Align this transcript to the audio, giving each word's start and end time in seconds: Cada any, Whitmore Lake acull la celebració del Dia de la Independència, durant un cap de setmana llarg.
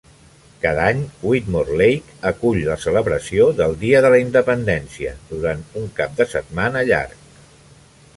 Cada 0.61 0.85
any, 0.91 1.01
Whitmore 1.31 1.75
Lake 1.81 2.15
acull 2.29 2.57
la 2.69 2.77
celebració 2.85 3.45
del 3.59 3.75
Dia 3.83 4.01
de 4.05 4.11
la 4.15 4.21
Independència, 4.23 5.13
durant 5.33 5.61
un 5.83 5.89
cap 6.01 6.17
de 6.23 6.27
setmana 6.33 6.83
llarg. 6.89 7.15